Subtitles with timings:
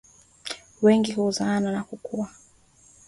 [0.81, 2.29] wengi huzaana na kukua